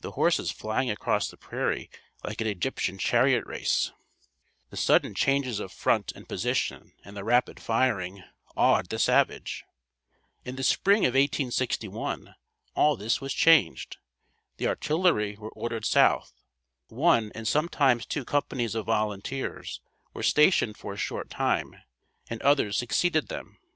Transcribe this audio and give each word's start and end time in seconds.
The 0.00 0.10
horses 0.10 0.50
flying 0.50 0.90
across 0.90 1.28
the 1.28 1.36
prairie 1.36 1.90
like 2.24 2.40
an 2.40 2.48
Egyptian 2.48 2.98
chariot 2.98 3.46
race, 3.46 3.92
the 4.70 4.76
sudden 4.76 5.14
changes 5.14 5.60
of 5.60 5.70
front 5.70 6.10
and 6.10 6.28
position, 6.28 6.92
and 7.04 7.16
the 7.16 7.22
rapid 7.22 7.60
firing, 7.60 8.24
awed 8.56 8.88
the 8.88 8.98
savage. 8.98 9.62
In 10.44 10.56
the 10.56 10.64
spring 10.64 11.04
of 11.04 11.14
1861, 11.14 12.34
all 12.74 12.96
this 12.96 13.20
was 13.20 13.32
changed. 13.32 13.98
The 14.56 14.66
artillery 14.66 15.36
were 15.36 15.50
ordered 15.50 15.86
south. 15.86 16.32
One 16.88 17.30
and 17.36 17.46
sometimes 17.46 18.04
two 18.06 18.24
companies 18.24 18.74
of 18.74 18.86
volunteers 18.86 19.80
were 20.12 20.24
stationed 20.24 20.78
for 20.78 20.94
a 20.94 20.96
short 20.96 21.30
time, 21.30 21.76
and 22.28 22.42
others 22.42 22.76
succeeded 22.76 23.28
them. 23.28 23.56